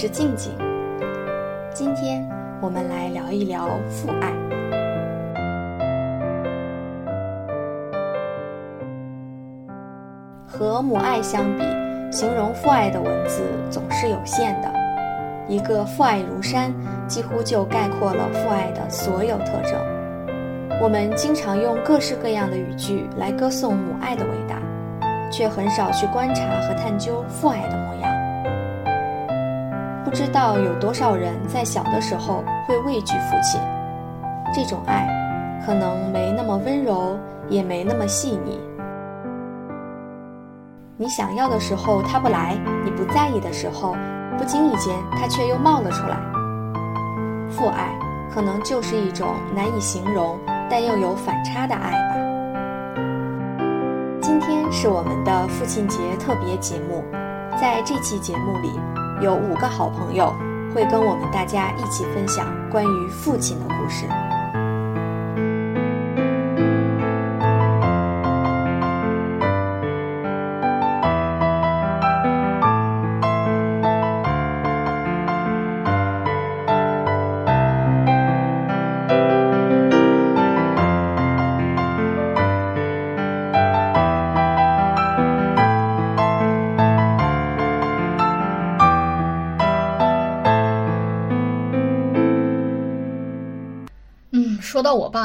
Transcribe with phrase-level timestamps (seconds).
[0.00, 0.50] 是静静。
[1.74, 2.26] 今天
[2.62, 4.32] 我们来聊一聊父爱。
[10.46, 11.62] 和母爱相比，
[12.10, 14.72] 形容父爱的文字总是有限的。
[15.46, 16.72] 一个父爱如山，
[17.06, 19.78] 几乎就概括了父爱的所有特征。
[20.80, 24.62] 我们经常用各式各样的语句来歌颂母爱的伟大，
[25.30, 27.79] 却很少去观察和探究父爱的。
[30.10, 33.60] 不知道有多少人在小的时候会畏惧父亲，
[34.52, 35.06] 这种爱
[35.64, 37.16] 可能没那么温柔，
[37.48, 38.58] 也没那么细腻。
[40.96, 43.94] 你想要的时候他不来，你不在意的时候，
[44.36, 46.16] 不经意间他却又冒了出来。
[47.48, 47.96] 父爱
[48.34, 50.36] 可能就是一种难以形容
[50.68, 52.16] 但又有反差的爱吧。
[54.20, 57.04] 今天是我们的父亲节特别节目，
[57.60, 58.72] 在这期节目里，
[59.20, 60.34] 有五个好朋友
[60.74, 64.06] 会跟我们大家一起分享关于父亲的故事。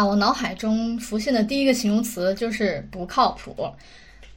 [0.08, 3.70] 我脑海中浮现的第一个形容词就是不靠谱。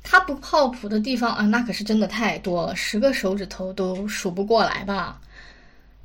[0.02, 5.20] 他不靠谱的地方啊，那可是真的太多了，十个手指头都数不过来吧。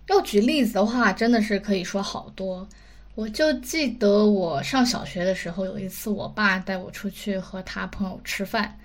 [0.08, 2.68] 要举例子的话，真的是可以说好多。
[3.16, 8.78] 我就记得我上小学的时候，有一次我爸带我出去和他朋友吃饭，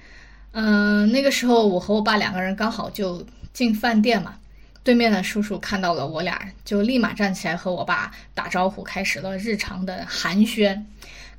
[0.52, 4.36] 嗯、那个时候我和我爸两个人刚好就进饭店嘛。
[4.82, 10.80] 对面的叔叔看到了我俩，就立马站起来和我爸打招呼，开始了日常的寒暄。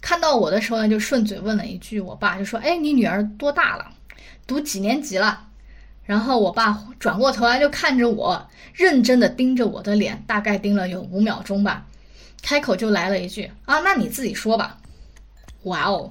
[0.01, 3.91] 看到我的时候呢，就顺嘴问了一句，我爸就说：“哎，你女儿多大了？
[4.47, 5.47] 读几年级了？”
[6.05, 11.85] 然后我爸转过头来就看着我，认真的盯着我的脸，大概盯了有五秒钟吧，
[12.41, 14.77] 开口就来了一句：“啊，那你自己说吧。”
[15.63, 16.09] 哇哦，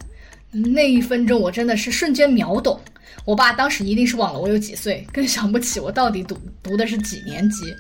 [0.51, 2.81] 那一分钟我真的是瞬间秒懂。
[3.25, 7.75] 我爸当时一定是忘了我有几岁，更想不起我到底读读的是几年级。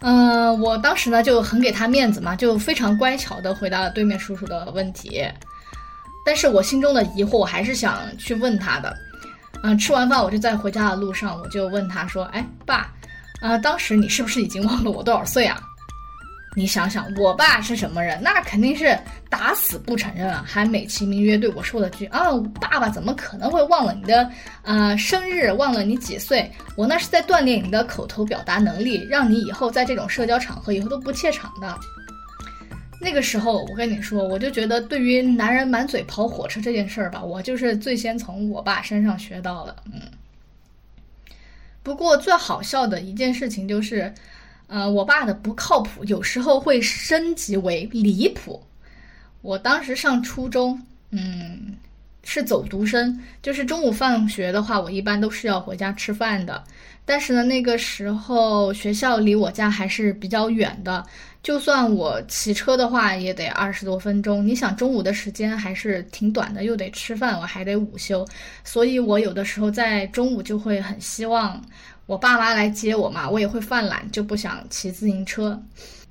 [0.00, 5.22] 嗯、我当时呢就很给他面子嘛，就非常乖巧的回答了对面叔叔的问题。
[6.24, 8.96] 但是我心中的疑惑，我还是想去问他的。
[9.62, 12.90] 嗯、吃完饭我就在回家的路上，我就问他说：“哎，爸，
[13.42, 15.60] 啊、当时你是不是已经忘了我多少岁啊？”
[16.56, 18.20] 你想想，我爸是什么人？
[18.20, 22.24] 那肯定是打死不承认啊，还美其名曰对我说了句啊，
[22.60, 24.28] 爸爸怎么可能会忘了你的
[24.62, 26.50] 呃生日，忘了你几岁？
[26.76, 31.78] 我那是在锻炼你的口头表达能力，让你以后在这种社交场合以后都不怯场的。
[33.00, 39.76] 那个时候，我跟你说，我就觉得对于男人满嘴跑火车这件事儿吧，我就是最先从我爸身上学到了。
[39.86, 40.02] 嗯，
[41.84, 44.12] 不过最好笑的一件事情就是。
[44.70, 48.62] 呃，我爸的不靠谱有时候会升级为离谱。
[49.42, 51.74] 我当时上初中，嗯，
[52.22, 56.62] 是走读生，就是中午放学的话，我一般都是要回家吃饭的。
[57.04, 61.04] 但是呢，那个时候学校离我家还是比较远的，
[61.42, 64.46] 就算我骑车的话，也得二十多分钟。
[64.46, 68.24] 你想，中午的时间还是挺短的，又得吃饭，我还得午休，
[68.62, 71.60] 所以我有的时候在中午就会很希望。
[72.10, 75.62] 我爸妈来接我嘛，我也会犯懒，就不想骑自行车。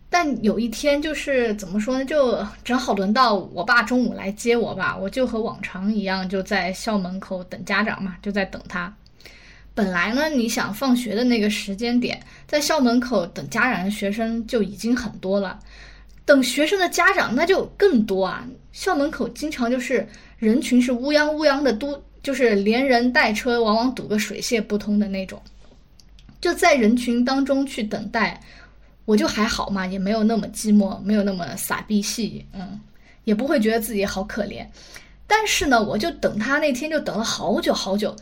[0.09, 8.95] 但有一天，就是怎么说呢，就正好轮到我爸中午来接我吧，我就和往常一样，就在校门口等家长嘛，就在等他。
[9.73, 15.59] 本来呢，你想放学的那个时间点，在校门口等家长的学生就已经很多了，
[16.23, 18.47] 等学生的家长那就更多啊。
[18.71, 20.07] 校门口经常就是
[20.37, 25.41] 人群是乌泱乌泱的，都就是连人带车，往往堵个水泄不通的那种。
[26.41, 28.39] 就在人群当中去等待，
[29.05, 32.79] 我就还好嘛，也没有那么寂寞，没有那么傻逼戏，嗯，
[33.23, 34.65] 也不会觉得自己好可怜。
[35.27, 38.15] 但是呢，我就等他那天就等了好久好久，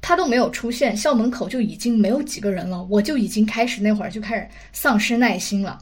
[0.00, 5.78] 他都没有出现，校门口就已经没有几个人了，我就已经开始那会儿就开始丧失耐心了。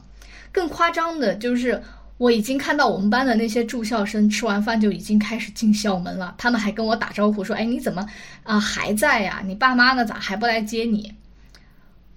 [0.51, 1.81] 更夸张的就是，
[2.17, 8.05] 我已经看到我们班的那些住校生吃完饭就已经开始进校门了，他们还跟我打招呼说：“哎，你怎么
[8.43, 9.41] 啊、还在呀？
[9.45, 10.05] 你爸妈呢？
[10.05, 11.13] 咋还不来接你？”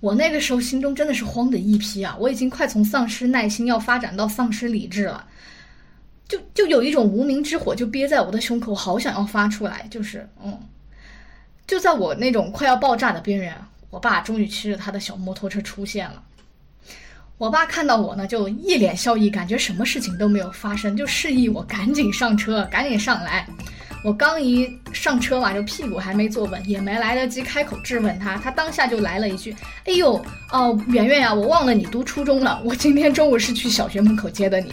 [0.05, 2.15] 我那个时候心中真的是慌的一批啊！
[2.21, 5.27] 我已经快从丧失耐心要发展到丧失理智了，
[6.29, 10.61] 就就有一种无名之火就憋在我的胸口，好想要发出来，就是嗯，
[11.67, 13.56] 就在我那种快要爆炸的边缘，
[13.89, 16.23] 我爸终于骑着他的小摩托车出现了。
[17.39, 23.49] 我爸看到我呢，就一脸笑意，感觉什么事情都没有发生，就示意我赶紧上车，赶紧上来。
[24.05, 29.56] 我刚一上车嘛，就屁股还没坐稳，也没来得及开口质问他，他当下就来了一句
[29.87, 30.23] ：“哎呦，
[30.53, 34.73] 哦，圆圆呀，我忘了你读初中了，我今天中午是去小学门口接的你。”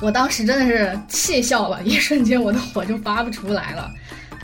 [0.00, 3.90] 我当时真的是气笑了，一瞬间我的火就发不出来了。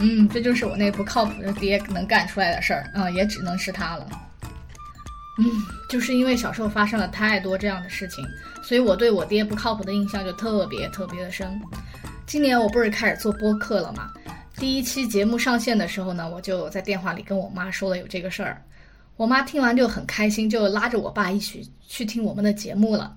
[0.01, 4.09] 嗯，这就是我那不靠谱的爹能干出来的事儿啊，也只能是他了。
[5.41, 8.23] 嗯，就是因为小时候发生了太多这样的事情，
[8.63, 11.59] 所以我对我爹不靠谱的印象就特别特别的深。
[12.27, 14.11] 今年我不是开始做播客了嘛？
[14.57, 18.63] 第一期节目上线的时候呢，我就在电话里跟我妈说了有这个事儿。
[19.17, 23.17] 我妈听完就很开心，就拉着我爸一起去听我们的节目了。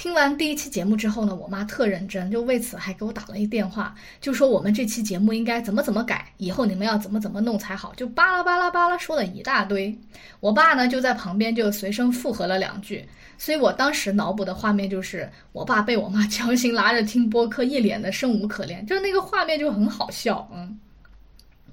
[0.00, 9.94] 听完第一期节目之后呢，我妈特认真，就为此还给我打了一电话，就说我们这期节目应该怎么怎么改，以后你们要怎么怎么弄才好，就巴拉巴拉巴拉说了一大堆。
[10.40, 13.06] 我爸呢就在旁边就随声附和了两句，
[13.36, 20.80] 所以我当时脑补的画面就是我爸被我妈强行拉着听播客，一脸的生无可恋，就是那个画面就很好笑，嗯。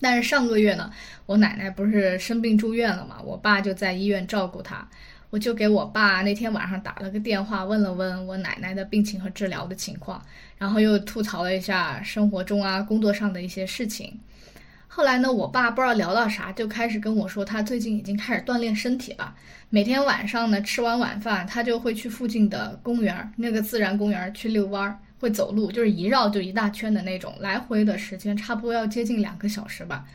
[0.01, 0.91] 但是上个月呢，
[1.27, 4.85] 我奶奶不是生病住院了嘛，我爸就在医院照顾她。
[5.29, 10.21] 我就给我爸那天晚上打了个电话，问了问我奶奶的病情和治疗的情况，
[10.57, 14.19] 然后又吐槽了一下生活中啊、工作上的一些事情。
[14.87, 19.35] 后来呢，我爸不知道聊到啥，就开始跟我说他最近已经开始锻炼身体了。
[19.69, 30.05] 每天晚上呢，吃完晚饭，他就会去附近的公园，那个自然公园去遛弯儿，会走路，就是一绕就一大圈的那种，来回的时间差不多要接近两个小时吧。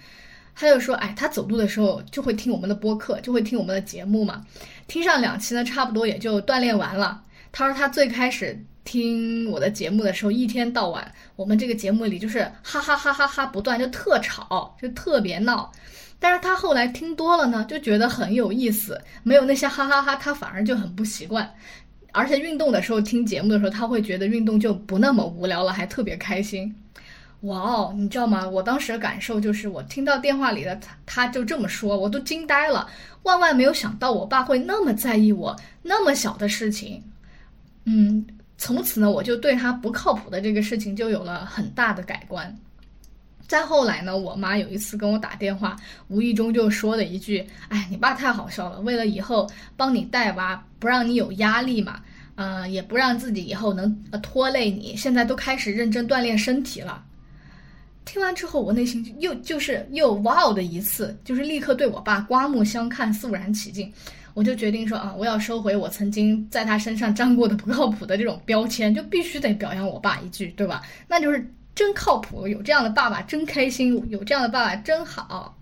[0.55, 4.45] 他就说：“哎，他走路的时候就会听我们的播客，就会听我们的节目嘛。
[4.87, 7.23] 听上两期呢，差不多也就锻炼完了。
[7.51, 15.73] 他说他最开始听我的节目的时候，一天到晚我们这个节目里就是哈哈哈哈哈不断，就特吵，就特别闹。
[16.19, 21.53] 但是他后来听多了呢，就觉得很有意思，没有那些哈哈哈，他反而就很不习惯。
[22.13, 26.75] 而且运动的时候听节目的时候，他会觉得运动就不那么无聊了，还特别开心。”
[27.43, 28.49] 哇哦，你知道吗？
[28.49, 32.89] 我当时的感受就是，我听到电话里的他，他就这么说，我都惊呆了。
[33.25, 37.03] 万万没有想到，我爸会那么在意我那么小的事情。
[37.85, 38.25] 嗯，
[38.59, 42.57] 从此呢，我就对他不靠谱的这个事情就有了很大的改观。
[43.49, 52.01] 再后来呢，我妈有一次跟我打电话，无意中就说了一句：“哎，你爸太好笑了，为了以后帮你带娃，不让你有压力嘛，
[52.37, 53.93] 呃，也不让自己以后能
[54.23, 57.05] 拖累你，现在都开始认真锻炼身体了。”
[58.05, 63.93] 听完之后，我内心又就是又哇哦的一次，就是立刻对我爸刮目相看，肃然起敬。
[64.35, 70.83] 我就决定说啊，我要收回我曾经在他身上沾过的不靠谱的这种标签，就必须得表扬我爸一句，对吧？
[71.07, 75.55] 那就是真靠谱，有这样的爸爸真开心，有这样的爸爸真好，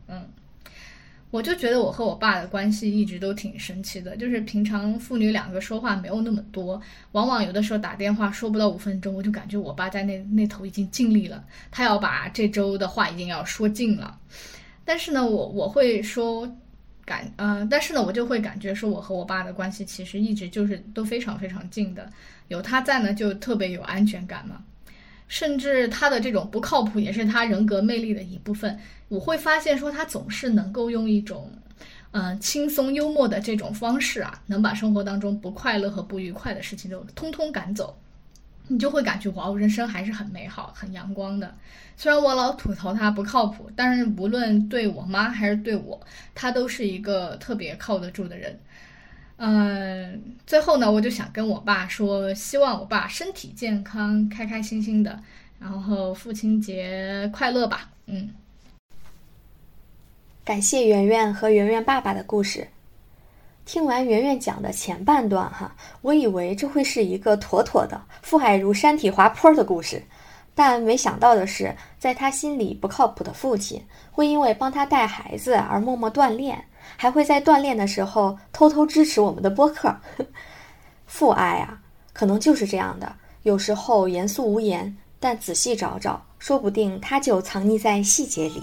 [1.31, 6.81] 我就觉得我和我爸的关系一直都挺神奇的，就是平常父女两个说话没有那么多，
[7.13, 14.19] 往往有的时候打电话说不到五分钟，我就感觉我爸在那那头已经尽力了，他要把这周的话已经要说尽了。
[14.85, 16.53] 但是呢，我我会说
[17.05, 22.11] 感，嗯，但是呢，我就会感觉说我和我爸的关系其实一直就是都非常非常近的，
[22.49, 24.65] 有他在呢就特别有安全感嘛。
[25.31, 28.77] 甚至他的这种不靠谱也是他人格魅力的一部分。
[29.07, 31.49] 我会发现说他总是能够用一种，
[32.11, 37.97] 嗯，轻松幽默的这种方式啊，能把生活当中不快乐和不愉快的事情都通通赶走。
[38.67, 41.55] 你就会感觉哇，人生还是很美好、很阳光的。
[41.97, 46.01] 虽然我老吐槽他不靠谱，但是无论对我妈还是对我，
[46.35, 48.59] 他都是一个特别靠得住的人。
[49.43, 55.19] 嗯，最后呢，我就想跟我爸说，希望我爸身体健康，开开心心的，
[55.59, 57.89] 然后父亲节快乐吧。
[58.05, 58.35] 嗯，
[60.45, 62.69] 感谢圆圆和圆圆爸爸的故事。
[63.65, 70.03] 听完圆圆讲的前半段哈，我以为这会是一个妥妥的父爱如山体滑坡的故事，
[70.55, 73.83] 但没想到的是，在他心里不靠谱的父亲，
[74.13, 76.63] 会因为帮他带孩子而默默锻炼。
[76.97, 79.97] 还会在锻炼的时候偷偷支持我们的播客，
[81.07, 81.81] 父爱啊，
[82.13, 83.13] 可能就是这样的。
[83.43, 88.63] 有时候严肃无言，但仔细找找，说不定它就藏匿在细节里。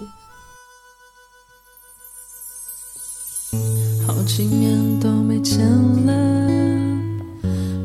[4.06, 5.58] 好几年都没见
[6.06, 6.12] 了，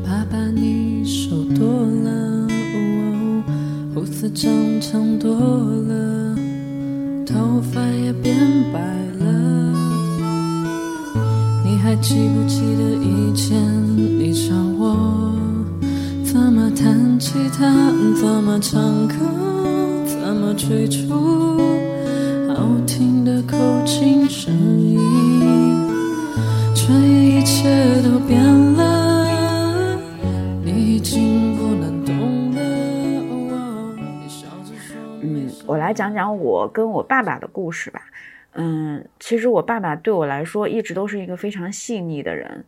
[0.06, 1.66] 爸爸你瘦多
[2.04, 2.10] 了，
[2.74, 3.42] 哦
[3.94, 6.36] 胡子长长多了，
[7.26, 8.36] 头发也变
[8.72, 9.13] 白了。
[11.64, 13.56] 你还记不记得以前
[13.96, 15.34] 你教我
[16.22, 17.64] 怎么弹吉他，
[18.20, 19.14] 怎么唱歌，
[20.04, 21.58] 怎么追逐？
[22.54, 23.56] 好听的口
[23.86, 25.00] 琴声音，
[26.74, 28.44] 转眼一切都变
[28.74, 29.98] 了，
[30.62, 32.60] 你已经不能懂了。
[33.96, 38.02] 你笑着说嗯，我来讲讲我跟我爸爸的故事吧。
[38.56, 42.64] 嗯，其实我爸爸对我来说一直都是一个非常细腻的人，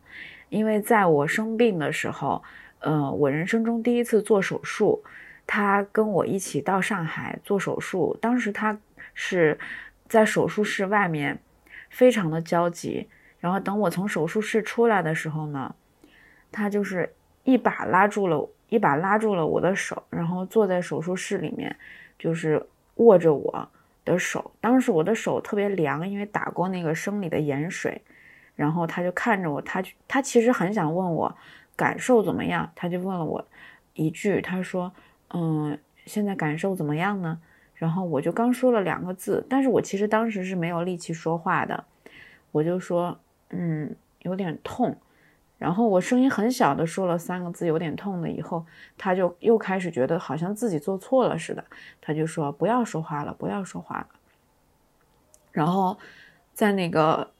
[0.49, 2.43] 因为在我生病的时候，
[2.79, 5.01] 呃，我人生中第一次做手术，
[5.45, 8.77] 他跟我一起到上海做手术，当时他
[9.13, 9.57] 是
[10.09, 11.39] 在手术室外面，
[11.89, 13.07] 非常的焦急。
[13.39, 15.73] 然后等我从手术室出来的时候呢，
[16.51, 17.13] 他就是
[17.43, 21.73] 一把拉住了，一把拉住了我的手，然后坐在手术室里面，
[22.19, 22.61] 就是
[22.95, 23.69] 握着我
[24.07, 24.51] 的手。
[24.59, 28.01] 当时我的手特别凉，因为打过那个生理的盐水。
[28.55, 31.37] 然后他就看着我，他他其实很想问我
[31.75, 33.47] 感受怎么样，他就问了我
[33.93, 34.91] 一句，他说
[35.31, 37.39] ：“嗯，现在感受怎么样呢？”
[37.75, 41.85] 然后我就刚说了两个字，但是我其实当时是没有力气说话的，
[42.51, 43.19] 我就说
[43.53, 44.97] ：“嗯，有点痛。”
[45.57, 48.63] 然后我声音很小的说了三个字“有点痛”的以后，
[48.95, 51.65] 他就又开始觉得好像自己做错了似的，
[51.99, 54.07] 他就说：“不要说话了，不要说话了。”
[55.51, 55.97] 然后
[56.53, 57.31] 在那个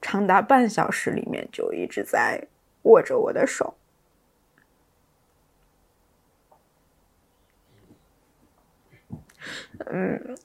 [0.00, 2.46] 长达半小时里面，就一直在
[2.82, 3.74] 握着我的手。
[9.86, 10.36] 嗯，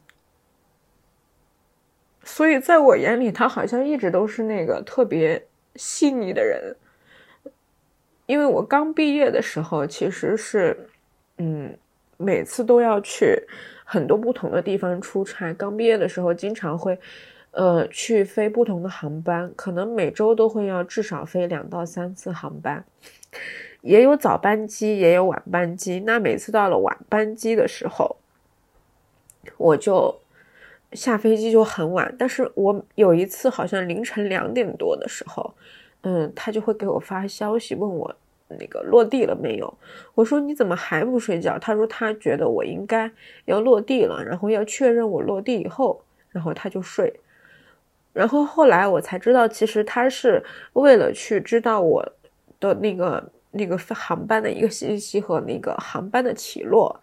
[2.24, 6.76] 所以在我眼里，他好像一直都是那个特别细腻的人。
[8.28, 10.90] 因为我刚毕业的时候，其实是，
[11.38, 11.76] 嗯，
[12.18, 13.42] 每次都要去
[13.86, 15.54] 很多不同的地方出差。
[15.54, 17.00] 刚毕业的时候，经常会，
[17.52, 22.84] 呃，去飞不同的航班，可能每周都会要至少飞两到三次航班，
[23.80, 26.02] 也有早班机，也有晚班机。
[26.02, 28.18] 那每次到了晚班机的时候，
[29.56, 30.20] 我就
[30.92, 32.14] 下飞机就很晚。
[32.20, 35.54] 但是我有一次好像凌晨两点多的时候。
[36.10, 38.16] 嗯，他就会给我发消息问我
[38.48, 39.78] 那个落地了没有。
[40.16, 41.60] 我说你怎么还不睡觉？
[41.60, 43.12] 他说他觉得我应该
[43.44, 47.14] 要落地了，然后要确认我落地以后，然后他就睡。
[48.14, 52.10] 然后后来我才知道，其实他是为了去知道我
[52.62, 57.02] 的那个那个航班的一个信息和那个航班的起落，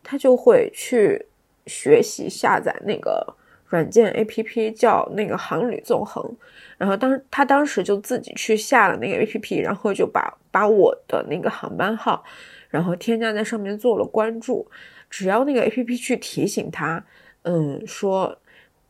[0.00, 1.26] 他就会去
[1.66, 3.34] 学习下载那个。
[3.68, 6.36] 软件 A P P 叫那个航旅纵横，
[6.78, 12.22] 然后当他当时就自己去下了那个 A P P，然后就把把我的那个航班号，
[12.68, 14.70] 然后添加在上面做了关注。
[15.10, 17.04] 只要那个 A P P 去提醒他，
[17.42, 18.38] 嗯，说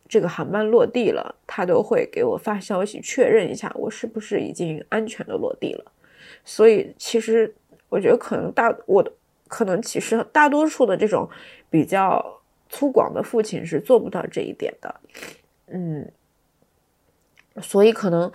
[0.09, 5.93] 这个航班落地了，他都会给我发消息确认一下我是不是已经安全的落地了。
[6.45, 7.55] 所以其实
[7.89, 9.11] 我觉得可能大我的
[9.49, 11.29] 可能其实大多数的这种
[11.71, 12.41] 比较。
[12.75, 14.93] 粗犷的父亲是做不到这一点的，
[15.69, 16.11] 嗯，
[17.63, 18.33] 所以可能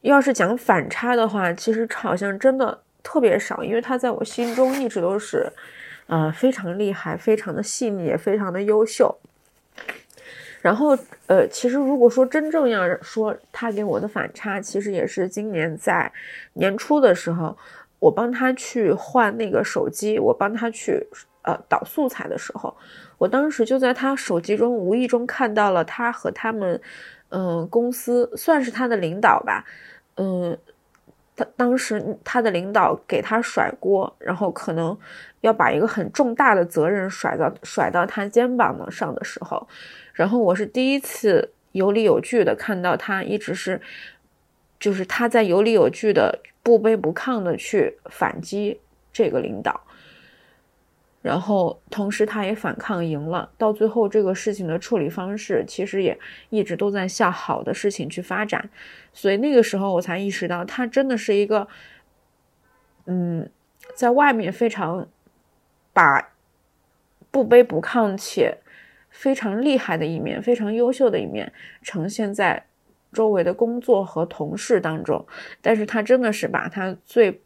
[0.00, 5.48] 要是讲反差的话，其实好像真的特别少，因为他在我心中一直都是，
[6.08, 9.16] 呃，非常厉害，非常的细腻，也非常的优秀。
[10.62, 16.12] 然后，呃，其实如果说真正要说他给我的反差，其实也是今年在
[16.54, 17.56] 年初的时候，
[18.00, 21.06] 我帮他去换那个手机，我帮他去
[21.42, 22.76] 呃导素材的时候。
[23.18, 26.80] 我当时就在他手机中无意中看到了他和他们，
[27.30, 29.64] 嗯，公司算是他的领导吧，
[30.16, 30.56] 嗯，
[31.34, 34.96] 他当时他的领导给他甩锅，然后可能
[35.40, 39.66] 要把一个很重大的责任甩到甩到他肩膀上的时候，
[40.12, 43.80] 然后我是第一次有理有据的看到他一直是，
[44.78, 48.80] 就是他在有理有据的不卑不亢的去反击
[49.12, 49.80] 这个领导。
[51.26, 53.50] 然后，同时他也反抗赢了。
[53.58, 56.16] 到最后，这个事情的处理方式其实也
[56.50, 58.70] 一直都在向好的事情去发展。
[59.12, 61.66] 所以那个时候，我才意识到他真的是一个，
[63.06, 63.50] 嗯，
[63.96, 65.08] 在外面非常
[65.92, 66.28] 把
[67.32, 68.58] 不卑不亢且
[69.10, 71.52] 非常厉害的一面、非常优秀的一面
[71.82, 72.66] 呈现在
[73.12, 75.26] 周围的工作和同事当中。
[75.60, 77.40] 但是他真的是把他最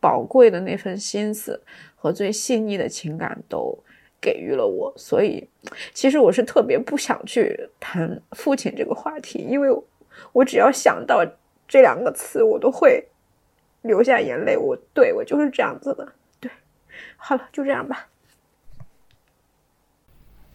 [0.00, 1.62] 宝贵的那份心思。
[2.06, 3.76] 和最细腻的情感都
[4.20, 5.44] 给予了我，所以
[5.92, 9.68] 其实我是特别不想去谈父亲这个话题，因为
[10.32, 11.26] 我只要想到
[11.66, 13.04] 这两个词，我都会
[13.82, 14.56] 流下眼泪。
[14.56, 16.12] 我对我就是这样子的。
[16.38, 16.48] 对，
[17.16, 18.06] 好了，就这样吧。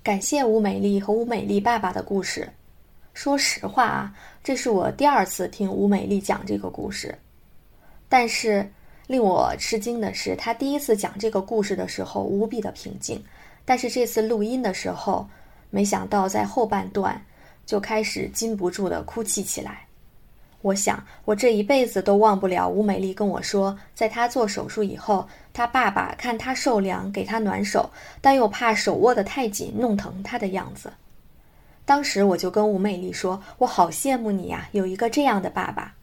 [0.02, 2.48] 感谢吴美丽和吴美丽爸爸的故事。
[3.14, 7.14] 说实话啊，这是我第二次听吴美丽讲这个故事，
[8.08, 8.72] 但是。
[9.12, 13.22] 令我吃惊的是，他第一次讲这个故事的时候无比的平静，
[13.66, 15.28] 但是这次录音的时候，
[15.70, 17.22] 没想到在后半段
[17.66, 19.86] 就开始禁不住的哭泣起来。
[20.62, 27.90] 我想，我这一辈子都忘不了吴美丽跟我说，在她做手术以后，她爸爸看她受凉，给她暖手，
[28.22, 30.90] 但又怕手握得太紧弄疼她的样子。
[31.84, 35.94] 当时我就跟吴美丽说：“我好羡慕你呀，有一个这样的爸爸。”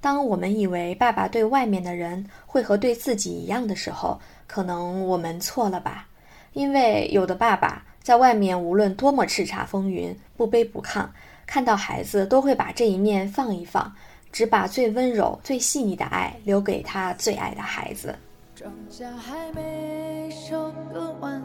[0.00, 6.06] 当我们以为爸爸对外面的人会和对自己一样的时候，可能我们错了吧？
[6.52, 11.06] 因为有的爸爸在外面无论多么叱咤风云、不卑不亢。
[11.46, 13.92] 看到孩子都会把这一面放一放，
[14.32, 18.14] 只把最温柔、最细腻的爱留给他最爱的孩子。
[18.54, 21.42] 庄稼还没收割完，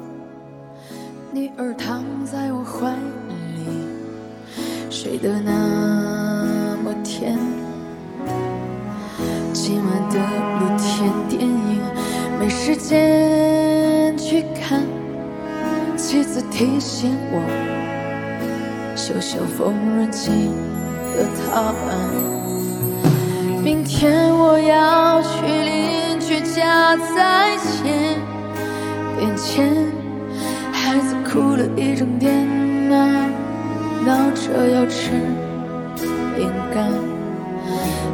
[1.31, 2.91] 女儿躺在我怀
[3.57, 7.35] 里，睡得那么甜。
[9.67, 10.19] 今晚的
[10.59, 11.81] 露天电影
[12.39, 14.83] 没时间去看，
[15.97, 17.41] 妻子提醒我。
[18.95, 20.51] 修修缝纫机
[21.17, 21.97] 的踏板。
[23.63, 28.21] 明天我要去邻居家再捡
[29.17, 29.73] 点钱。
[30.71, 32.47] 孩子哭了一整天
[32.93, 33.27] 啊，
[34.05, 35.09] 闹着要吃。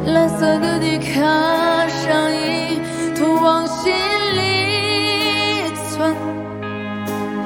[0.06, 1.20] 蓝色的迪卡
[1.88, 2.80] 上衣
[3.14, 3.92] 通往心
[4.34, 6.14] 里村，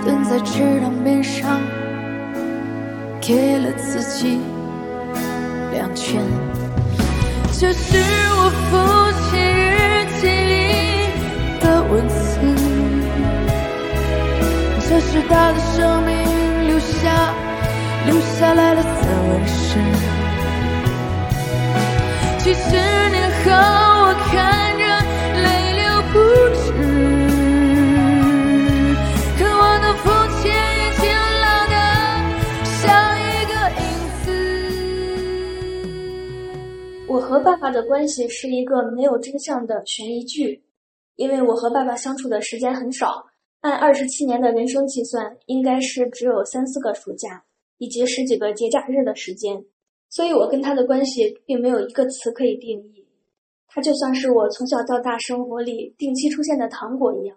[0.04, 1.60] 蹲在池塘边上。
[3.20, 4.40] 给了自己
[5.72, 6.22] 两拳，
[7.58, 8.73] 这是我父
[9.26, 10.54] 亲日记里
[11.60, 12.16] 的文字，
[14.88, 16.08] 这是他的生命
[16.69, 17.34] 留下
[18.06, 18.80] 留下来的
[19.28, 20.16] 纹身。
[22.47, 24.87] 几十年后，我看着
[25.43, 25.82] 泪流
[26.13, 26.15] 不
[26.54, 26.71] 止。
[29.37, 30.06] 可我的父
[30.39, 31.11] 亲已经
[31.43, 31.75] 老得
[32.63, 32.78] 像
[33.19, 33.82] 一个影
[34.23, 34.30] 子。
[37.09, 40.63] 我和爸爸的关系是一个没有真相的悬疑剧，
[41.17, 43.26] 因为我和爸爸相处的时间很少，
[43.63, 47.43] 按二十七年的人生计算，应该是只有三四个暑假
[47.78, 49.65] 以及十几个节假日的时间，
[50.17, 53.07] 所以我跟他的关系并没有一个词可以定义。
[53.69, 57.37] 他就像是我从小到大生活里定期出现的糖果一样，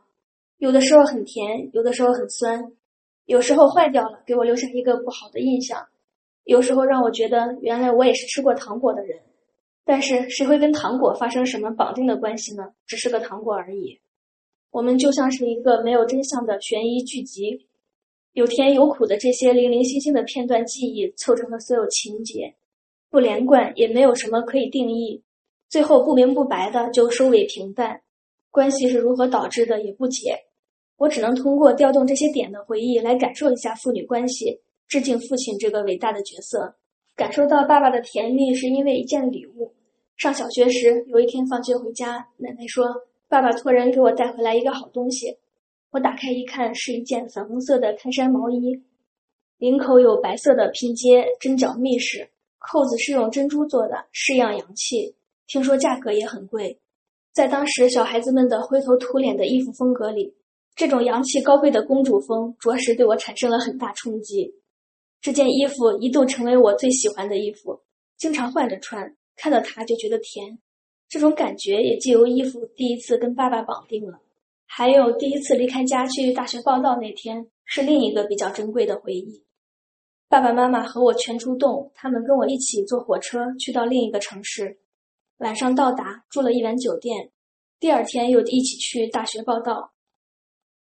[0.60, 2.72] 有的时候很甜，有的时候很酸，
[3.26, 5.86] 有时候坏掉了给我留下一个不好的印象，
[6.46, 9.20] 有时候让我觉得原来我也是吃过糖果的人。
[9.84, 12.64] 但是谁会跟糖果发生什么绑定的关系呢？
[12.88, 14.00] 只是个糖果而已。
[14.72, 17.68] 我们就像是一个没有真相的悬疑剧集，
[18.32, 22.56] 有甜有苦的这些零零星星的片段记忆凑成了所有情节，
[23.10, 25.24] 不连贯，也没有什么可以定义，
[25.68, 28.02] 最后不明不白的就收尾平淡。
[28.52, 30.36] 关系是如何导致的也不解，
[30.98, 36.76] 我只能通过调动这些点的回忆来感受一下父女关系，致敬父亲这个伟大的角色，
[37.16, 39.74] 感受到爸爸的甜蜜是因为一件礼物。
[40.18, 42.86] 上小学时，有一天放学回家，奶奶说
[43.30, 45.38] ：“爸爸托人给我带回来一个好东西。”
[45.92, 48.84] 我打开一看，是一件粉红色的开衫毛衣，
[49.58, 55.16] 领口有白色的拼接，针脚密实，扣子是用珍珠做的，式样洋气。
[55.48, 56.80] 听说价格也很贵，
[57.34, 60.36] 在当时小孩子们的灰头土脸的衣服风格里，
[60.76, 64.54] 这种洋气高贵的公主风，着实对我产生了很大冲击。
[65.22, 67.82] 这件衣服一度成为我最喜欢的衣服，
[68.18, 69.16] 经常换着穿。
[69.36, 70.60] 看到它就觉得甜，
[71.08, 74.20] 这种感觉也既由衣服第一次跟爸爸绑定了，
[74.68, 79.42] 还有第一次离开家去大学报道那天是另一个比较珍贵的回忆。
[80.30, 84.78] 爸爸妈妈和我全出动，他们跟我一起坐火车去到另一个城市，
[85.38, 87.32] 晚上到达住了一晚酒店，
[87.80, 89.92] 第二天又一起去大学报道。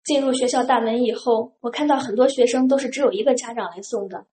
[0.04, 4.24] 进入学校大门以后，我看到很多学生都是只有一个家长来送的，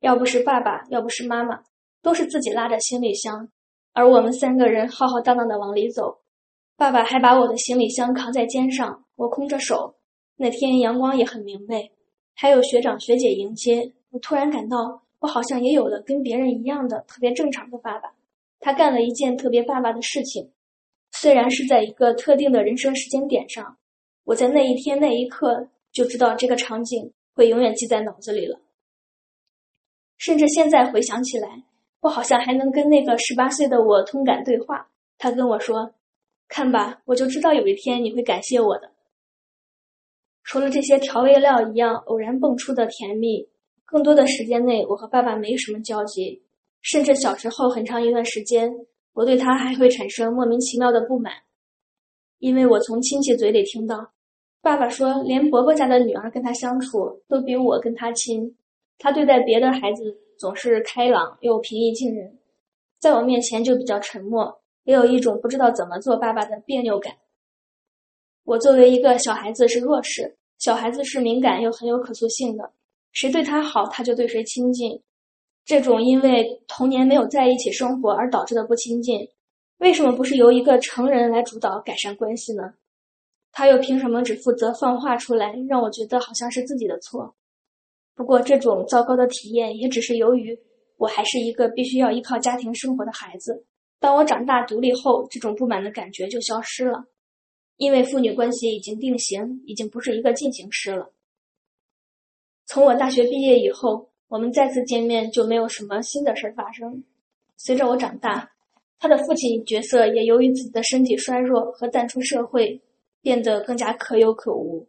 [0.00, 1.62] 要不是爸爸，要不是妈妈，
[2.00, 3.50] 都是自己拉着行李箱。
[3.92, 6.20] 而我们三个人浩浩荡荡的往里走，
[6.78, 9.96] 爸爸还把我的行李箱扛在肩上，我空着手。
[10.34, 11.92] 那天阳光也很明媚，
[12.34, 13.92] 还有学长学姐迎接。
[14.10, 18.12] 我突然感到，我好像也有了跟别人一样的特别正常的爸爸。
[18.60, 20.50] 他干了一件特别爸爸的事情，
[21.12, 23.76] 虽然是在一个特定的人生时间点上，
[24.24, 28.60] 我在那一天那一刻就知道这个场景会永远记在脑子里了，
[30.18, 31.64] 甚至现在回想起来。
[32.00, 34.88] 我好像还能跟那个十八岁的我通感对话。
[35.18, 35.92] 他跟我说
[36.46, 38.92] ：“看吧，我就知道有一天你会感谢我的。”
[40.44, 43.48] 除了这些调味料一样偶然蹦出的甜蜜，
[43.86, 46.42] 更多的时间内我和爸爸没什么交集。
[46.82, 48.70] 甚至小时候很长一段时间，
[49.12, 51.32] 我对他还会产生莫名其妙的不满，
[52.38, 54.12] 因为我从亲戚嘴里听到，
[54.60, 58.56] 爸爸说，连伯伯家的女儿跟他相处都比我跟他亲。
[58.98, 62.38] 他对待别的孩子总是开朗又平易近人，
[63.00, 67.12] 在我面前就比较沉默，也有一种不知道怎么做爸爸的别扭感。
[68.44, 72.70] 我作为一个小孩子是弱势，小孩子是敏感又很有可塑性的，
[73.16, 75.00] 谁对他好，他就对谁亲近。
[75.64, 79.26] 这种因为童年没有在一起生活而导致的不亲近，
[79.78, 82.74] 为什么不是由一个成人来主导改善关系呢？
[83.52, 87.34] 他又凭什么只负责放话出来，让我觉得好像是自己的错？
[88.14, 90.58] 不过，这种糟糕的体验也只是由于
[90.98, 93.64] 我还是一个必须要依靠家庭生活的孩子。
[93.98, 97.06] 当我长大独立后，这种不满的感觉就消失了，
[97.78, 101.10] 因为父女关系已经定型，已经不是一个进行时了。
[102.66, 107.04] 从我大学毕业以后，我们再次见面就没有什么新的事儿发生。
[107.56, 108.50] 随着我长大，
[108.98, 112.82] 他的父亲角色也由于自己的身体衰弱和淡出社会，
[113.22, 114.88] 变得更加可有可无。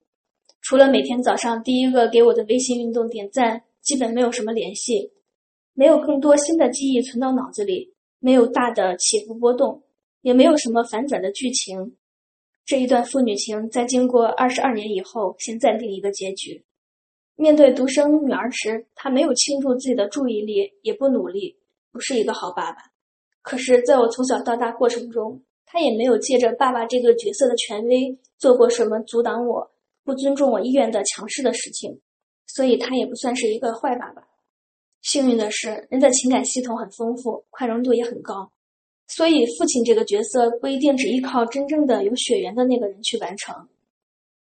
[0.61, 5.11] 除了每天早上第一个给我的微信运动点赞，基本没有什么联系，
[5.73, 9.83] 没有更多新的记忆存到脑子里，没有大的起伏波动，
[10.21, 11.95] 也没有什么反转的剧情。
[12.65, 16.65] 这一段父女情在经过二十二年以后，先暂定一个结局。
[17.37, 21.57] 面对独生女儿时，他没有倾注自己的注意力，也不努力，
[21.93, 22.79] 不是一个好爸爸。
[23.41, 29.71] 可是，在我从小到大过程中，他也没有借着爸爸这个角色的权威做过什么阻挡我。
[30.03, 31.99] 不尊重我意愿的强势的事情，
[32.45, 34.25] 所以他也不算是一个坏爸爸。
[35.01, 38.49] 幸运的是，人的情感系统很丰富，宽容度也很高，
[39.09, 43.67] 所以父亲这个角色不一定只依靠真正的有血缘的那个人去完成。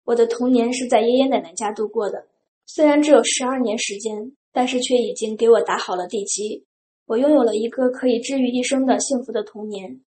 [0.04, 2.28] 我的童年是在爷爷奶奶家度过的，
[2.66, 6.66] 虽然只有十二年时间，但是却已经给我打好了地基。
[7.06, 10.02] 我拥有了一个可以治愈一生的幸福的童年。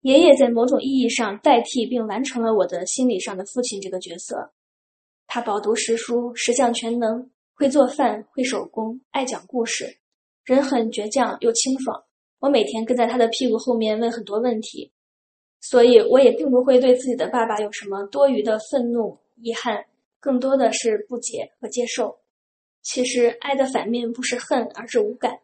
[0.00, 4.52] 爷爷在某种意义上代替并完成了我的心理上的父亲这个角色。
[5.26, 9.96] 他饱读诗书，十项全能，会做饭，会手工，爱讲故事，
[10.44, 12.04] 人很倔强又清爽。
[12.38, 14.92] 我每天跟在他的屁股后面问很多问题，
[15.60, 19.84] 所以我也并不会对自己的爸爸有什么多余的愤怒、遗憾，
[20.24, 22.18] 更多的是不解和接受。
[22.80, 25.38] 其实，爱的反面不是恨，而是无感。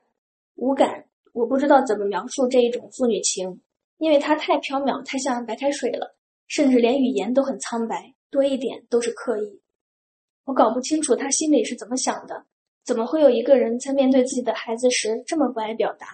[0.55, 3.61] 无感，我不知道怎么描述这一种父女情，
[3.99, 6.17] 因为它太缥缈，太像白开水了，
[6.49, 9.61] 甚至连语言都很苍白，多一点都是刻意。
[10.45, 12.47] 我搞不清楚他心里是怎么想的，
[12.83, 16.07] 怎么会有一个人在面对自己的孩子时这么不爱表达？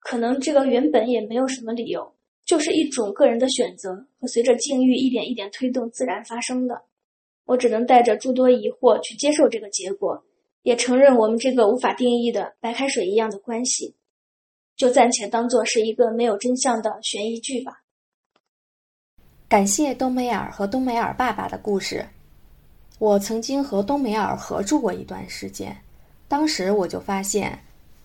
[0.00, 2.12] 可能这个原本也没有什么理由，
[2.44, 6.82] 就是一种个人的选择和随着境遇一点一点推动自然发生的。
[7.46, 10.22] 我只能带着诸多疑惑去接受这个结果，
[10.62, 13.94] 也承认我们这个无法定义的白开水一样的关系，
[14.76, 17.82] 就暂且当做是一个没有真相的悬疑剧吧。
[19.48, 22.04] 感谢冬梅尔和冬梅尔爸爸的故事。
[22.98, 25.76] 我曾经和冬梅尔合住过一段时间，
[26.26, 27.56] 当时我就发现，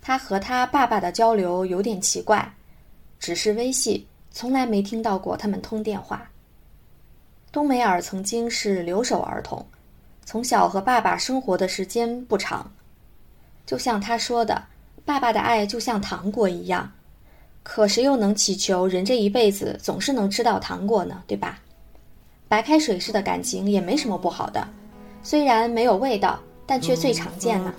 [0.01, 2.47] 他和他爸爸的交流有点奇怪，
[3.17, 6.30] 只是微信，从来没听到过他们通电话。
[7.51, 9.65] 冬梅尔曾经是留守儿童，
[10.23, 12.71] 从小和爸爸生活的时间不长，
[13.65, 14.63] 就像他说的，
[15.03, 16.89] 爸爸的爱就像糖果一样，
[17.61, 21.21] 可谁又能祈求人这一辈子总是能吃到糖果呢？
[21.27, 21.59] 对吧？
[22.47, 24.65] 白开水式的感情也没什么不好的。
[25.21, 27.73] 虽然没有味道，但却最常见呢。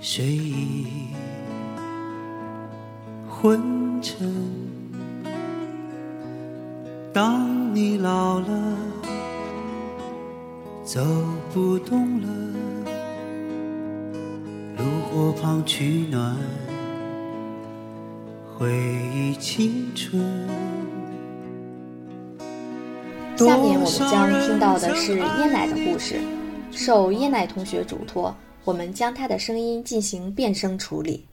[0.00, 1.08] 睡意
[3.28, 4.71] 昏沉，
[7.12, 8.76] 当你老了，
[10.82, 11.04] 走
[11.52, 12.28] 不动了，
[14.78, 16.34] 炉火旁取暖，
[18.56, 18.72] 回
[19.14, 20.22] 忆青春。
[23.36, 26.18] 下面我们将听到的是椰奶的故事，
[26.70, 31.26] 受椰奶同学嘱托，我们将他的声音进行变声处理。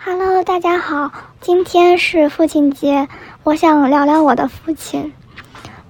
[0.00, 3.08] Hello，大家好，今天是父亲节，
[3.42, 5.12] 我想聊聊我的父亲。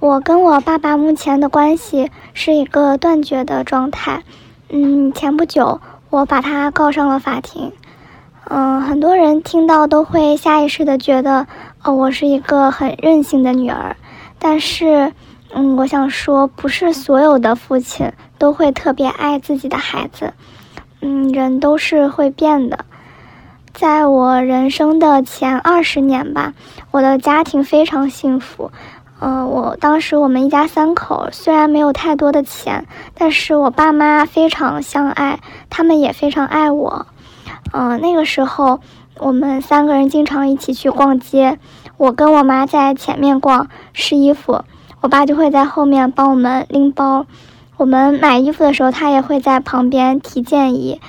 [0.00, 4.22] 我跟我爸爸目前的关系是一个断绝的状态。
[4.70, 7.70] 嗯，前不久我把他告上了法庭。
[8.44, 11.46] 嗯，很多人听到都会下意识的觉得，
[11.84, 13.94] 哦，我是一个很任性的女儿。
[14.38, 15.12] 但是，
[15.52, 20.32] 嗯，我想说，不是所有的父亲都会特别爱自己的孩子。
[21.02, 22.86] 嗯，人都是会变的。
[23.72, 26.54] 在我人生的前二十年吧，
[26.90, 28.70] 我的家庭非常幸福。
[29.20, 37.06] 嗯，我当时我们一家三口，虽然没有太多的钱，但是我爸妈非常相爱，他们也非常爱我。
[37.72, 38.80] 嗯，那个时候
[39.18, 41.58] 我们三个人经常一起去逛街。
[41.96, 44.64] 我跟我妈在前面逛试衣服，
[45.00, 47.26] 我爸就会在后面帮我们拎包。
[47.76, 51.00] 我们买衣服的时候，他也会在旁边提建议。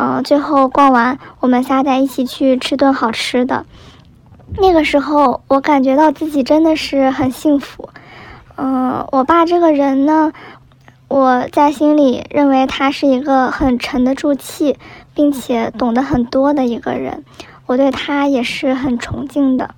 [0.00, 3.66] 嗯，最后逛完，我们仨在一起去吃顿好吃的。
[4.56, 7.88] 那个时候，我感觉到自己真的是很幸福。
[8.56, 10.32] 嗯，我爸这个人呢，
[11.08, 14.76] 我在心里认为他是一个很沉得住气，
[15.14, 17.24] 并且懂得很多的一个人。
[17.66, 19.74] 我对他也是很崇敬的。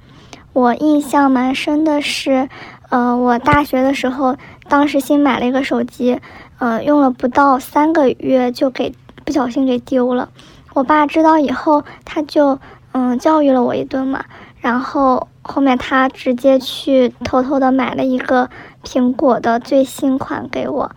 [0.53, 2.49] 我印象蛮深的是，
[2.91, 4.37] 呃，我大学的时候，
[4.69, 6.21] 当时新买了一个手机，
[6.59, 8.93] 呃，用了不到三个月就给
[9.31, 10.29] 不小心给丢了。
[10.75, 12.59] 我爸知道以后，他就
[12.91, 14.25] 嗯教育了我一顿嘛。
[14.59, 18.51] 然后后面他直接去偷偷的买了一个
[18.83, 20.91] 苹果的最新款给我。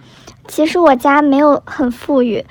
[0.48, 2.44] 其实我家没有很富裕，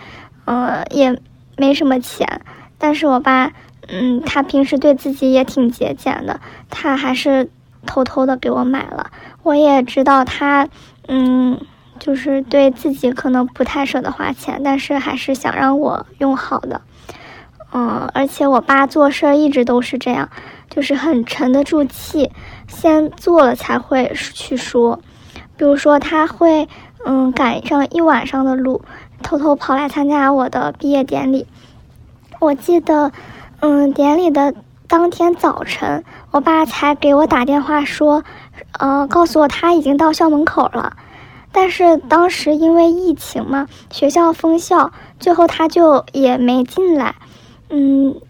[0.45, 1.21] 嗯，也
[1.57, 2.43] 没什么钱，
[2.79, 3.51] 但是我爸，
[3.89, 6.41] 嗯，他平时对自己也挺节俭的，
[6.71, 7.51] 他还是
[7.85, 9.11] 偷偷的给我买了。
[9.43, 10.69] 我也知道他，
[11.09, 11.61] 嗯，
[12.03, 16.81] 就是对自己可能不太舍得花钱，但是还是想让我用好的。
[17.73, 20.29] 嗯，而且我爸做事儿一直都是这样。
[20.69, 22.33] 就是很沉得住气，
[22.67, 24.99] 先做了才会去说。
[25.57, 26.67] 比如说，他会
[27.05, 28.83] 嗯赶上一晚上的路，
[29.23, 31.47] 偷偷跑来参加我的毕业典礼。
[32.41, 33.13] 我记得，
[33.61, 34.55] 嗯，典礼的
[34.89, 38.25] 当天早晨，我爸才给我打电话说，
[38.79, 40.97] 呃，告诉我他已经到校门口了。
[41.53, 47.15] 但是当时因为疫情嘛，学校封校，最后他就也没进来。
[47.71, 48.21] 嗯。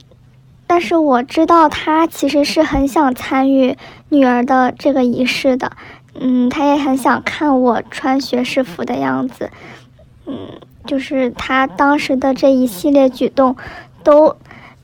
[0.64, 3.76] 但是我知道他其实是很想参与
[4.08, 5.72] 女儿的这个仪式的，
[6.18, 9.50] 嗯，他也很想看我穿学士服的样子，
[10.24, 10.34] 嗯，
[10.86, 13.54] 就是他当时的这一系列举动，
[14.02, 14.36] 都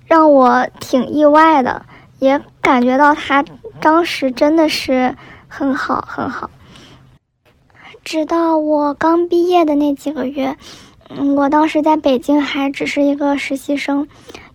[0.04, 1.86] 让我挺意外的，
[2.18, 3.42] 也感觉到他
[3.80, 5.16] 当时真的是
[5.48, 6.50] 很好很好。
[8.10, 10.56] 直到我刚毕业的那几个月，
[11.10, 14.08] 嗯，我当时在北京还只是一个实习生。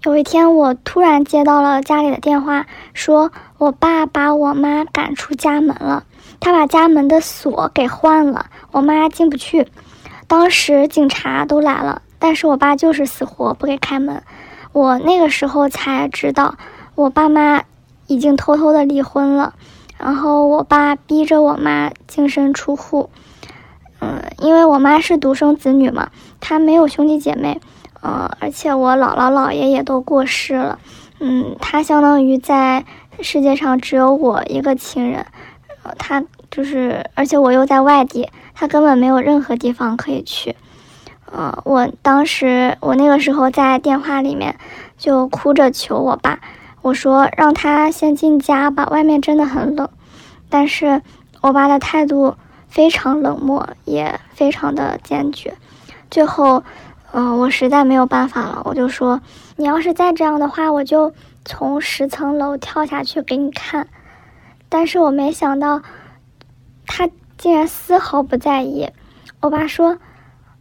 [0.06, 6.04] 有一天，我突然接到了家里的电话，说我爸把我妈赶出家门了，
[6.40, 9.68] 他把家门的锁给换了，我妈进不去。
[10.26, 14.24] 当时警察都来了，但是我爸就是死活不给开门。
[14.72, 16.56] 我那个时候才知道，
[16.96, 17.62] 我爸妈
[18.08, 19.54] 已经偷偷的离婚了，
[20.00, 23.12] 然后我爸逼着我妈净身出户。
[24.04, 26.10] 嗯，因为我妈是独生子女嘛，
[26.42, 27.62] 她没有兄弟姐妹。
[28.02, 30.78] 呃，而且我姥姥姥爷也都过世了，
[31.22, 32.84] 嗯，她相当于在
[33.22, 35.26] 世界上只有我一个亲人，
[35.84, 40.54] 呃，她就是，而且我又在外地，她根本没有任何地方可以去，
[41.32, 44.58] 呃，我当时我那个时候在电话里面
[44.98, 46.42] 就哭着求我爸，
[46.82, 49.88] 我说让他先进家吧，外面真的很冷，
[50.50, 51.02] 但是
[51.40, 52.36] 我爸的态度
[52.74, 55.54] 非常冷漠，也非常的坚决，
[56.10, 56.64] 最后。
[57.16, 59.22] 嗯，我实在没有办法了，我就说，
[59.56, 61.14] 你要是再这样的话，我就
[61.46, 63.88] 从十层楼跳下去给你看。
[64.68, 65.84] 但是我没想到，
[66.88, 67.08] 他
[67.38, 68.90] 竟然丝毫不在意。
[69.42, 70.00] 我爸说，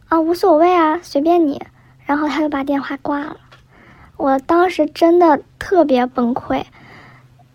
[0.09, 1.59] 啊，无所谓啊，随便你。
[2.05, 3.37] 然后他就把电话挂了。
[4.17, 6.65] 我当时真的特别崩溃。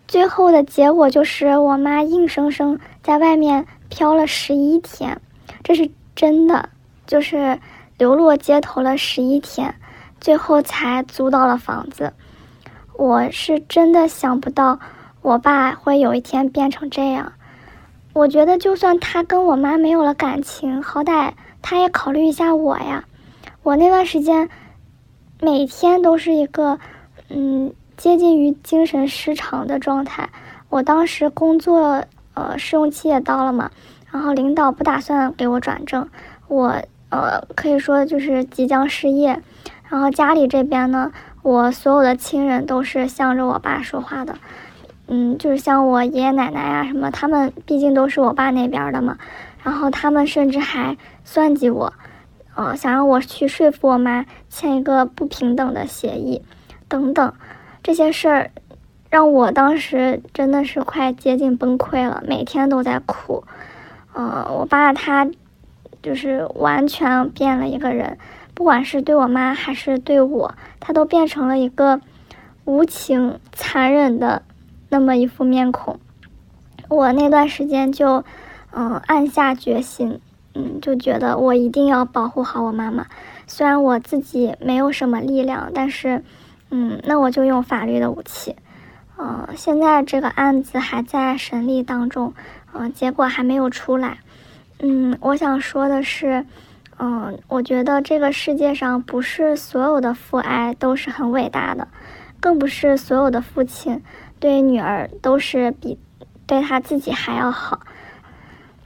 [0.09, 5.19] 最后的结果就是我妈硬生生在外面漂了十一天，
[5.63, 6.69] 这是真的，
[7.05, 7.59] 就是。
[7.99, 9.75] 流落街头了十一天，
[10.21, 12.13] 最后才租到了房子。
[12.93, 14.79] 我是真的想不到，
[15.21, 17.33] 我爸会有一天变成这样。
[18.13, 23.03] 我觉得，就算他跟我妈没有了感情，好歹他也考虑一下我呀。
[23.63, 24.49] 我那段时间，
[25.41, 26.79] 每天都是一个，
[27.27, 30.29] 嗯，接近于精神失常的状态。
[30.69, 33.71] 我当时工作，呃，试用期也到了嘛，
[34.11, 36.09] 然后领导不打算给我转正，
[36.47, 36.81] 我。
[37.11, 39.41] 呃，可以说就是即将失业，
[39.89, 41.11] 然后家里这边呢，
[41.41, 44.35] 我所有的亲人都是向着我爸说话的，
[45.07, 49.17] 嗯，就是像我爷爷奶奶呀什么，他们毕竟都是我爸那边的嘛，
[49.63, 51.93] 然后他们甚至还算计我，
[52.53, 56.43] 呃，想让我去说服我妈签一个不平等的协议，
[56.87, 57.33] 等等，
[57.81, 58.51] 这些事儿
[59.09, 63.43] 让我当时真的是快接近崩溃了，每天都在哭，
[64.13, 65.29] 呃，我爸他。
[66.01, 68.17] 就是完全变了一个人，
[68.53, 71.99] 不管是对我妈还是对我，他都变成了一个
[72.63, 74.43] 无情、残忍的
[74.87, 75.99] 那么一副面孔。
[76.87, 78.23] 我那段时间就，
[78.71, 80.21] 嗯，暗下决心，
[80.53, 83.07] 嗯，就觉得我一定要保护好我妈妈。
[83.45, 86.23] 虽然我自己没有什么力量，但是，
[86.69, 88.55] 嗯，那我就用法律的武器。
[89.19, 92.33] 呃，现在这个案子还在审理当中，
[92.71, 94.19] 呃，结果还没有出来。
[94.79, 96.45] 嗯，我想说的是，
[96.97, 101.89] 嗯，我觉得这个世界上不是所有的父爱都是很伟大的，
[102.39, 104.01] 更不是所有的父亲
[104.39, 105.99] 对女儿都是比
[106.47, 107.81] 对他自己还要好。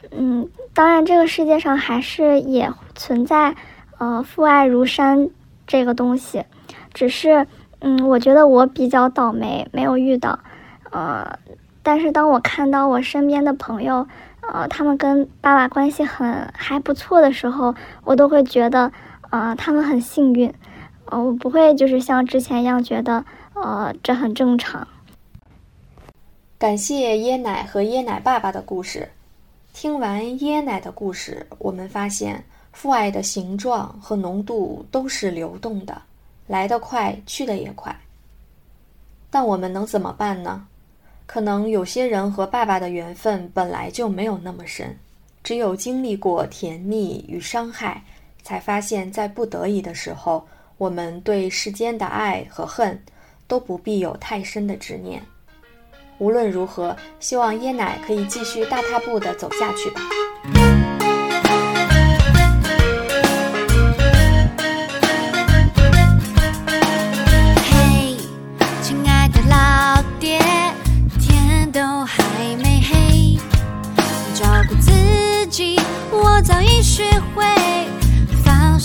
[0.10, 3.56] 嗯，当然，这个世界上还是也存在，
[4.00, 5.30] 呃，父爱如山
[5.68, 6.44] 这个东西，
[6.92, 7.46] 只是，
[7.86, 10.40] 嗯，我觉得我比较倒霉，没有遇到，
[10.90, 11.38] 呃，
[11.84, 14.08] 但是当我看到我身边的朋友，
[14.40, 18.90] 呃，他们跟爸爸关系很还不错的时候，我都会觉得，
[19.32, 20.54] 呃，他们很幸运，
[21.08, 24.88] 呃，我不会就是像之前一样觉得，呃，这很正常。
[26.58, 29.10] 感谢椰奶和椰奶爸爸的故事。
[29.74, 36.02] 听完椰奶的故事，我们发现父爱的形状和浓度都是流动的，
[36.48, 37.96] 来得快，去得也快。
[39.30, 40.68] 但我们能怎么办呢？
[41.26, 44.98] 可能有些人和爸爸的缘分本来就没有那么深，
[45.44, 48.04] 只有经历过甜蜜与伤害，
[48.44, 50.46] 才发现，在不得已的时候，
[50.78, 53.02] 我们对世间的爱和恨，
[53.48, 55.24] 都不必有太深的执念。
[56.20, 60.02] 无论如何，希望椰奶可以继续大踏步的走下去吧。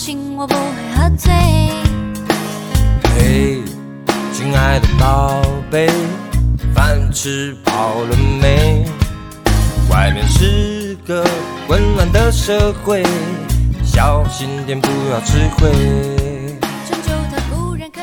[0.08, 0.60] 放心我不会
[0.94, 1.30] 喝醉。
[3.14, 3.62] 嘿，
[4.32, 5.86] 亲爱的宝贝。
[6.74, 8.86] 饭吃饱了没？
[9.90, 11.22] 外面是个
[11.66, 13.04] 混乱的社会，
[13.84, 15.70] 小心点不要吃亏。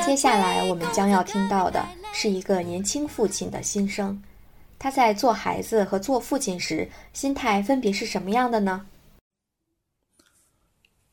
[0.06, 4.22] 接下来我们将要听到的是一个年轻父亲的心声，
[4.78, 8.82] 他在做孩子和做父亲时，心态分别是什么样的呢？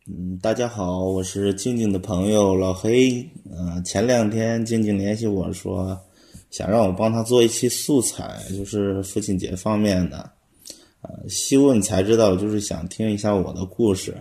[0.08, 3.24] 嗯，大家好，我是静静的朋友老黑。
[3.48, 5.96] 嗯，前两天静静联系我说。
[6.50, 10.28] 想让我帮他做一期素材，就是父亲节方面的，
[11.02, 14.14] 呃，细问才知道，就是想听一下我的故事，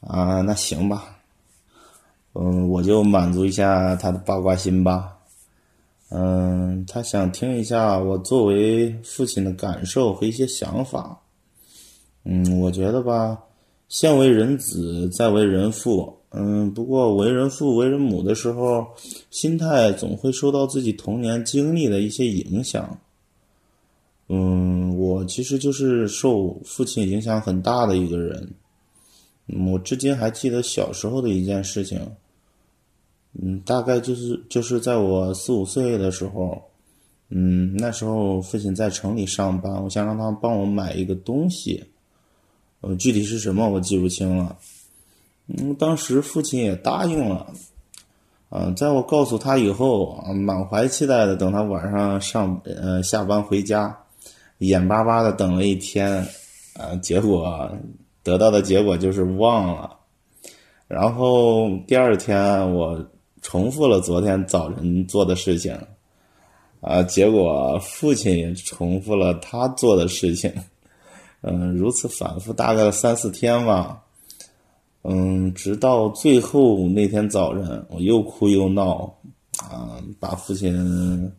[0.00, 1.18] 啊，那行吧，
[2.32, 5.18] 嗯，我就满足一下他的八卦心吧，
[6.08, 11.20] 嗯，他想听一下我作为父亲的感受和一些想法，
[12.24, 13.38] 嗯，我觉得吧，
[13.90, 16.16] 先为人子，再为人父。
[16.30, 18.86] 嗯，不过为人父、为人母的时候，
[19.30, 22.96] 心态总会受到自己童年经历的一些影响。
[24.28, 28.48] 嗯，我其实就是受父亲影响很大的一个人。
[29.66, 32.00] 我至今还记得小时候的一件事情。
[33.42, 36.62] 嗯，大概就是就是在我四五岁的时候，
[37.30, 41.82] 嗯，那时候父亲在城里上班，我想让他帮我买一个东西。
[42.80, 44.56] 呃，具体是什么我记不清了。
[45.46, 47.52] 嗯，当时父亲也答应了，
[48.50, 53.96] 嗯，在我告诉他以后，满怀期待的等他晚上上呃下班回家，
[54.58, 56.24] 眼巴巴的等了一天，
[56.74, 57.70] 呃，结果
[58.22, 59.96] 得到的结果就是忘了，
[60.86, 63.04] 然后第二天我
[63.42, 65.76] 重复了昨天早晨做的事情，
[66.80, 70.52] 啊，结果父亲也重复了他做的事情，
[71.42, 74.02] 嗯，如此反复大概三四天吧。
[75.02, 79.10] 嗯，直到最后那天早晨，我又哭又闹，
[79.58, 81.32] 啊，把父亲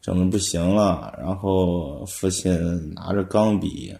[0.00, 1.14] 整的不行了。
[1.16, 3.94] 然后父亲拿着钢笔，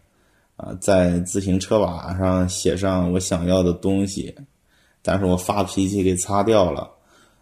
[0.57, 4.35] 啊，在自行车把上写上我想要的东西，
[5.03, 6.91] 但是我发脾气给擦掉了。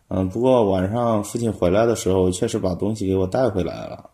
[0.09, 4.11] 嗯，不过晚上父亲回来的时候，确实把东西给我带回来了。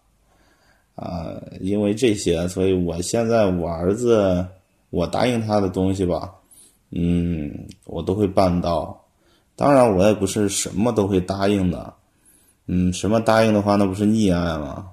[1.01, 4.47] 啊，因为这些，所以我现在我儿子，
[4.91, 6.31] 我答应他的东西吧。
[6.91, 9.03] 嗯，我都会办到。
[9.57, 11.95] 当然，我也不是什么都会答应的。
[12.67, 14.91] 嗯，什么答应的话，那不是溺爱吗？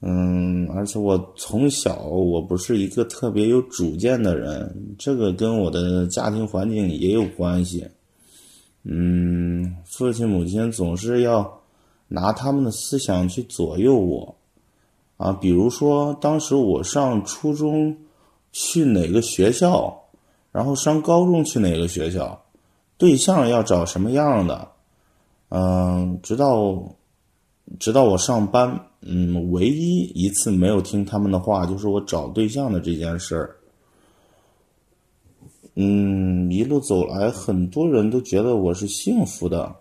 [0.00, 7.86] 嗯，而且我从小我不是一个特别有主见的人，这个跟我的家庭环境也有关系。
[8.82, 11.60] 嗯，父亲母亲总是要
[12.08, 14.34] 拿他们的思想去左右我。
[15.20, 17.94] 啊，比如说当时我上初中，
[18.52, 19.94] 去哪个学校？
[20.50, 22.42] 然后上高中去哪个学校，
[22.96, 24.66] 对象要找什么样的？
[25.50, 26.96] 嗯，直到
[27.78, 33.56] 直到我上班，嗯，唯一一次没有听他们的话，就是我找对象的这件事儿。
[35.74, 39.76] 嗯，一路走来，很多人都觉得我是幸福的，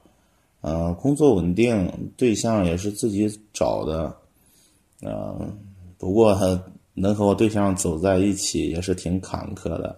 [0.60, 4.14] 呃，工作稳定，对象也是自己找的，
[5.02, 5.58] 嗯、
[5.98, 6.38] 不过
[6.94, 9.98] 能和我对象走在一起也是挺坎坷的。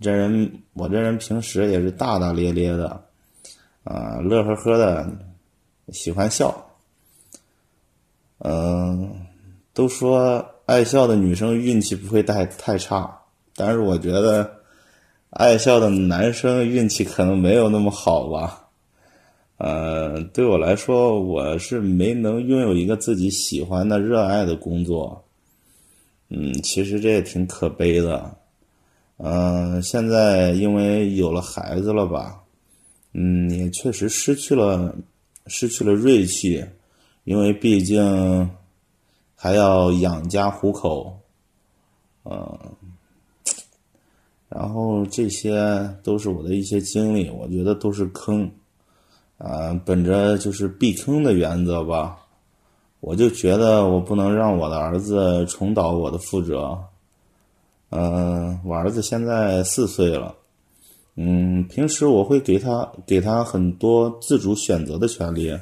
[0.00, 2.88] 这人，我这人平时也是大大咧咧的，
[3.84, 5.10] 啊、乐呵呵的，
[5.88, 6.54] 喜欢笑。
[8.38, 9.26] 嗯、
[9.72, 13.10] 都说爱笑的女生运气不会太太差，
[13.54, 14.48] 但是我觉得
[15.30, 18.65] 爱笑的男生运气可能没有那么好吧。
[19.58, 25.24] 呃，对我来说，我是没能拥有一个自己喜欢的、热爱的工作。
[26.28, 28.36] 嗯，其实这也挺可悲的。
[29.18, 32.42] 嗯、现在因为有了孩子了吧，
[33.14, 34.94] 嗯，也确实失去了
[35.46, 36.62] 失去了锐气，
[37.24, 38.50] 因为毕竟
[39.34, 41.18] 还要养家糊口，
[42.24, 42.58] 嗯、
[44.50, 48.50] 然后这些都是我的一些经历，我觉得都是坑，
[49.38, 52.18] 啊、本着就是避坑的原则吧，
[53.00, 56.78] 我就觉得我不能让我的儿子重蹈我的覆辙。
[57.90, 60.34] 嗯、我儿子现在四岁了，
[61.16, 65.56] 嗯，平时我会给他给他很多自主选择的权利，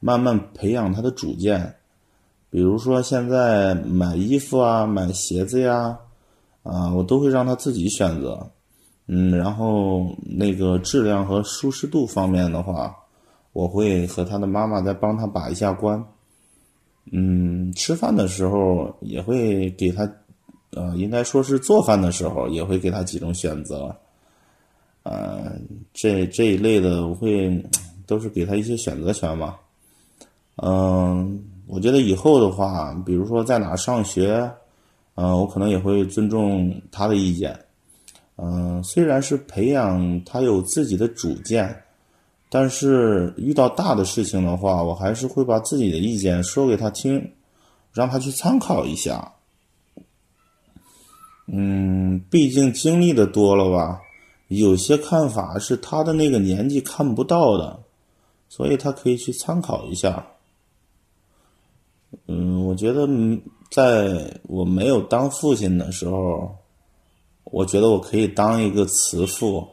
[0.00, 1.76] 慢慢培养他的主见。
[2.50, 5.98] 比如说现在买衣服啊、买鞋子呀，
[6.62, 8.48] 啊，我都会让他自己选择。
[9.06, 12.96] 嗯，然后那个质量和舒适度方面的话，
[13.52, 16.02] 我会和他的妈妈再帮他把一下关。
[17.12, 20.10] 嗯，吃饭的时候也会给他，
[20.70, 23.94] 呃，应该说是做饭的时候也会给他几种选择。
[25.02, 25.52] 呃，
[25.92, 27.62] 这这一类的我会
[28.06, 29.56] 都是给他一些选择权嘛。
[30.56, 34.50] 嗯，我觉得以后的话，比如说在哪上学，
[35.16, 37.54] 嗯、我可能也会尊重他的意见。
[38.36, 41.84] 嗯、虽然是培养他有自己的主见，
[42.48, 47.32] 但是遇到大的事情的话，我还是会把自己的意见说给他听，
[47.92, 49.32] 让他去参考一下。
[51.46, 54.00] 嗯，毕竟经历的多了吧，
[54.48, 57.78] 有些看法是他的那个年纪看不到的，
[58.48, 60.26] 所以他可以去参考一下。
[62.26, 63.06] 嗯，我觉得
[63.70, 66.56] 在我没有当父亲的时候，
[67.54, 69.64] 我觉得我可以当一个慈父，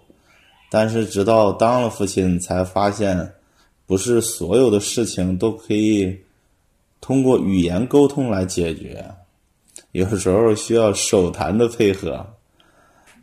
[0.69, 3.34] 但是直到当了父亲，才发现，
[3.88, 6.15] 不是所有的事情都可以
[7.01, 9.03] 通过语言沟通来解决，
[9.93, 12.23] 有时候需要手谈的配合。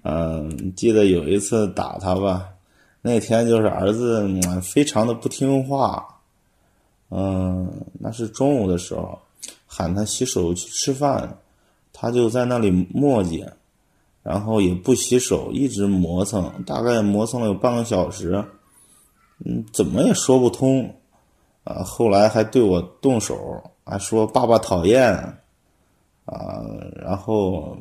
[0.02, 2.48] 嗯，记得有一次打他吧，
[3.00, 4.28] 那天就是儿子
[4.60, 6.04] 非常的不听话，
[7.10, 9.16] 嗯，那是中午的时候，
[9.68, 11.38] 喊他洗手去吃饭，
[11.92, 13.48] 他就在那里磨叽，
[14.22, 18.44] 然后也不洗手，一直磨蹭，大概磨蹭了有半个小时，
[19.44, 20.94] 嗯，怎么也说不通，
[21.64, 25.12] 啊，后来还对我动手，还说爸爸讨厌，
[26.24, 26.62] 啊，
[26.96, 27.76] 然后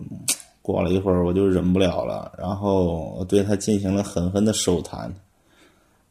[0.62, 5.14] 过了一会儿我就忍不了了，然后我对他进行了狠狠的手谈。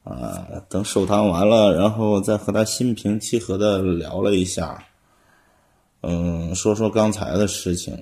[0.09, 4.81] 啊，等手谈完了，然后再和他心平气和的聊了一下，
[6.03, 8.01] 嗯，说说刚才的事情，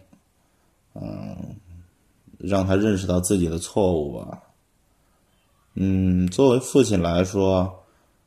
[2.46, 4.40] 让他认识到自己的错误吧。
[5.74, 7.84] 嗯，作为父亲来说，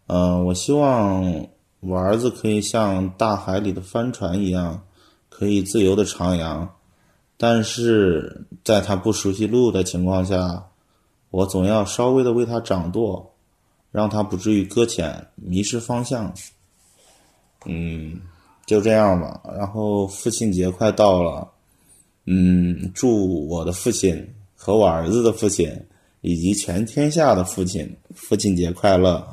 [0.07, 1.47] 嗯，我希望
[1.79, 4.83] 我儿子可以像大海里的帆船一样，
[5.29, 6.67] 可以自由的徜徉，
[7.37, 10.67] 但是在他不熟悉路的情况下，
[11.31, 13.33] 我总要稍微的为他掌舵。
[13.89, 16.31] 让他不至于搁浅、迷失方向。
[17.65, 18.19] 嗯，
[18.65, 19.41] 就这样吧。
[19.57, 21.49] 然后父亲节快到了，
[22.29, 25.73] 嗯，祝我的父亲和我儿子的父亲
[26.19, 29.25] 以及全天下的父亲父亲节快乐。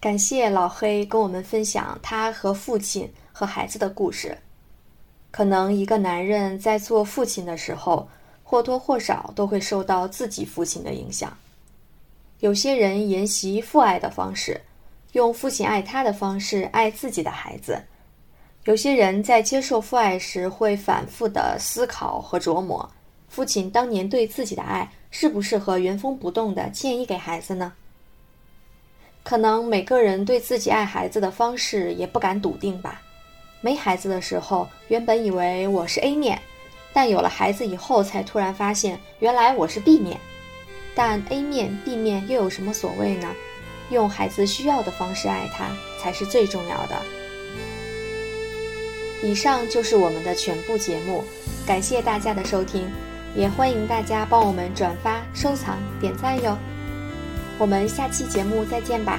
[0.00, 4.36] 感谢老黑跟我们分享他和父亲和孩子的故事。
[5.30, 8.08] 可能一个男人在做父亲的时候，
[8.42, 11.36] 或多或少都会受到自己父亲的影响。
[12.40, 14.60] 有些人沿袭父爱的方式，
[15.12, 17.74] 用父亲爱他的方式爱自己的孩子；
[18.64, 22.90] 有些人在接受父爱时会反复的思考和琢磨，
[23.28, 27.74] 父亲当年对自己的爱适不适合原封不动的建议给孩子呢？
[29.22, 33.02] 可能每个人对自己爱孩子的方式也不敢笃定吧。
[33.60, 36.40] 没孩子的时候，原本以为我是 A 面，
[36.94, 40.18] 但有了孩子以后，才突然发现原来我是 B 面。
[40.94, 43.28] 但 A 面、B 面又有什么所谓呢？
[43.90, 47.02] 用孩子需要的方式爱他才是最重要的。
[49.24, 51.24] 以上就是我们的全部节目，
[51.66, 52.86] 感谢大家的收听，
[53.34, 56.58] 也欢迎大家帮我们转发、收藏、点赞哟。
[57.56, 59.18] 我们下期节目再见吧。